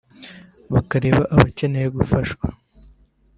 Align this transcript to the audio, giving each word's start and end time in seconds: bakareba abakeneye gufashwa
bakareba 0.73 1.23
abakeneye 1.33 1.87
gufashwa 1.97 2.45